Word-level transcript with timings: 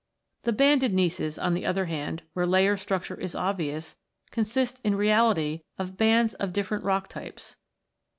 The 0.45 0.51
banded 0.51 0.95
gneisses, 0.95 1.37
on 1.39 1.53
the 1.53 1.63
other 1.67 1.85
hand, 1.85 2.23
where 2.33 2.47
layer 2.47 2.75
structure 2.75 3.19
is 3.19 3.35
obvious, 3.35 3.97
consist 4.31 4.79
in 4.83 4.95
reality 4.95 5.61
of 5.77 5.95
bands 5.95 6.33
of 6.33 6.53
different 6.53 6.83
rock 6.83 7.07
types. 7.07 7.55